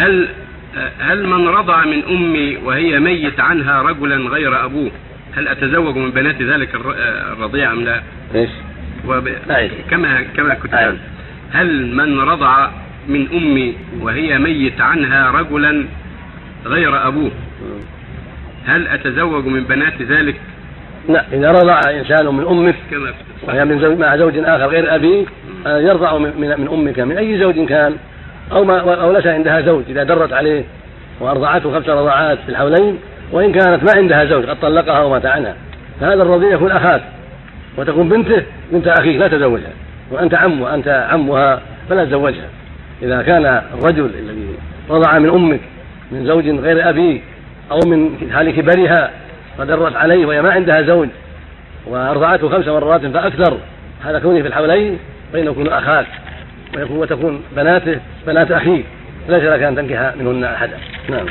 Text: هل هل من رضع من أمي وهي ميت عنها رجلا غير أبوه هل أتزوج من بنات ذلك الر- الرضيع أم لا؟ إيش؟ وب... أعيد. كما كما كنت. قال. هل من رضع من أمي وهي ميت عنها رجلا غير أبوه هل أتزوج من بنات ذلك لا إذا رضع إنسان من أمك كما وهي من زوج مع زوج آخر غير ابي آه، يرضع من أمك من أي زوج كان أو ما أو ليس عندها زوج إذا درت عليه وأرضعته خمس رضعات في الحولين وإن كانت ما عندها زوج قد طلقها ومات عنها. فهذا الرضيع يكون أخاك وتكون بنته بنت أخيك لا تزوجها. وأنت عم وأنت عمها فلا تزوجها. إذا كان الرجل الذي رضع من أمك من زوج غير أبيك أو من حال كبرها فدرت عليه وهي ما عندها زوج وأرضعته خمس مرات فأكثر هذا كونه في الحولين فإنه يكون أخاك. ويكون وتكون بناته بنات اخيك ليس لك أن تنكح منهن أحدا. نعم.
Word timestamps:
هل 0.00 0.28
هل 1.00 1.26
من 1.26 1.48
رضع 1.48 1.84
من 1.84 2.02
أمي 2.04 2.56
وهي 2.64 2.98
ميت 3.00 3.40
عنها 3.40 3.82
رجلا 3.82 4.16
غير 4.16 4.64
أبوه 4.64 4.90
هل 5.36 5.48
أتزوج 5.48 5.96
من 5.96 6.10
بنات 6.10 6.42
ذلك 6.42 6.74
الر- 6.74 6.94
الرضيع 7.32 7.72
أم 7.72 7.80
لا؟ 7.84 8.00
إيش؟ 8.34 8.50
وب... 9.06 9.28
أعيد. 9.50 9.70
كما 9.90 10.22
كما 10.36 10.54
كنت. 10.54 10.74
قال. 10.74 10.96
هل 11.52 11.94
من 11.94 12.20
رضع 12.20 12.68
من 13.08 13.26
أمي 13.32 13.74
وهي 14.00 14.38
ميت 14.38 14.80
عنها 14.80 15.30
رجلا 15.30 15.84
غير 16.66 17.08
أبوه 17.08 17.30
هل 18.66 18.88
أتزوج 18.88 19.44
من 19.46 19.64
بنات 19.64 20.02
ذلك 20.02 20.40
لا 21.08 21.24
إذا 21.32 21.50
رضع 21.50 21.80
إنسان 21.90 22.26
من 22.34 22.44
أمك 22.46 22.74
كما 22.90 23.12
وهي 23.42 23.64
من 23.64 23.80
زوج 23.80 23.98
مع 23.98 24.16
زوج 24.16 24.38
آخر 24.38 24.66
غير 24.66 24.94
ابي 24.94 25.26
آه، 25.66 25.78
يرضع 25.78 26.18
من 26.18 26.68
أمك 26.72 27.00
من 27.00 27.16
أي 27.18 27.38
زوج 27.38 27.66
كان 27.68 27.96
أو 28.52 28.64
ما 28.64 29.02
أو 29.02 29.12
ليس 29.12 29.26
عندها 29.26 29.60
زوج 29.60 29.84
إذا 29.88 30.02
درت 30.02 30.32
عليه 30.32 30.64
وأرضعته 31.20 31.72
خمس 31.72 31.88
رضعات 31.88 32.38
في 32.38 32.48
الحولين 32.48 32.98
وإن 33.32 33.52
كانت 33.52 33.84
ما 33.84 33.92
عندها 33.96 34.24
زوج 34.24 34.46
قد 34.46 34.60
طلقها 34.60 35.00
ومات 35.00 35.26
عنها. 35.26 35.54
فهذا 36.00 36.22
الرضيع 36.22 36.52
يكون 36.52 36.70
أخاك 36.70 37.02
وتكون 37.78 38.08
بنته 38.08 38.42
بنت 38.72 38.88
أخيك 38.88 39.16
لا 39.16 39.28
تزوجها. 39.28 39.72
وأنت 40.10 40.34
عم 40.34 40.60
وأنت 40.60 41.06
عمها 41.10 41.60
فلا 41.88 42.04
تزوجها. 42.04 42.48
إذا 43.02 43.22
كان 43.22 43.62
الرجل 43.74 44.10
الذي 44.18 44.54
رضع 44.90 45.18
من 45.18 45.28
أمك 45.28 45.60
من 46.12 46.26
زوج 46.26 46.48
غير 46.48 46.88
أبيك 46.88 47.22
أو 47.70 47.78
من 47.86 48.30
حال 48.32 48.50
كبرها 48.50 49.10
فدرت 49.58 49.96
عليه 49.96 50.26
وهي 50.26 50.42
ما 50.42 50.50
عندها 50.52 50.82
زوج 50.82 51.08
وأرضعته 51.86 52.48
خمس 52.48 52.68
مرات 52.68 53.06
فأكثر 53.06 53.58
هذا 54.04 54.18
كونه 54.18 54.42
في 54.42 54.48
الحولين 54.48 54.98
فإنه 55.32 55.50
يكون 55.50 55.68
أخاك. 55.68 56.06
ويكون 56.76 56.96
وتكون 56.96 57.42
بناته 57.56 58.00
بنات 58.26 58.50
اخيك 58.50 58.84
ليس 59.28 59.42
لك 59.42 59.62
أن 59.62 59.76
تنكح 59.76 60.14
منهن 60.16 60.44
أحدا. 60.44 60.78
نعم. 61.08 61.26